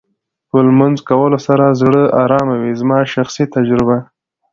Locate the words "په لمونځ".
0.49-0.97